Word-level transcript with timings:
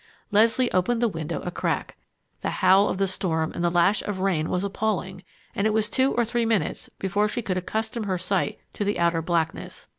Leslie 0.31 0.71
opened 0.71 0.99
the 0.99 1.07
window 1.07 1.41
a 1.43 1.51
crack. 1.51 1.95
The 2.41 2.49
howl 2.49 2.89
of 2.89 2.97
the 2.97 3.05
storm 3.05 3.51
and 3.53 3.63
the 3.63 3.69
lash 3.69 4.01
of 4.01 4.17
rain 4.17 4.49
was 4.49 4.63
appalling, 4.63 5.21
and 5.55 5.67
it 5.67 5.73
was 5.73 5.89
two 5.91 6.11
or 6.15 6.25
three 6.25 6.43
minutes 6.43 6.89
before 6.97 7.27
she 7.27 7.43
could 7.43 7.55
accustom 7.57 8.05
her 8.05 8.17
sight 8.17 8.57
to 8.73 8.83
the 8.83 8.97
outer 8.97 9.21
blackness. 9.21 9.85